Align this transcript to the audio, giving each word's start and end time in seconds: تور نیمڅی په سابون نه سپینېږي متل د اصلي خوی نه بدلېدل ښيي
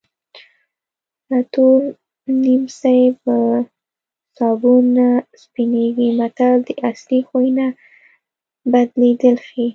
تور 1.51 1.79
نیمڅی 2.43 2.99
په 3.23 3.33
سابون 4.37 4.83
نه 4.97 5.09
سپینېږي 5.41 6.07
متل 6.19 6.55
د 6.67 6.69
اصلي 6.89 7.19
خوی 7.27 7.49
نه 7.59 7.67
بدلېدل 8.71 9.35
ښيي 9.47 9.67